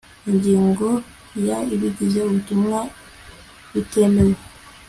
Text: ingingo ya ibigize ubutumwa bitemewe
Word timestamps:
ingingo 0.29 0.87
ya 1.47 1.57
ibigize 1.73 2.19
ubutumwa 2.27 2.79
bitemewe 3.73 4.35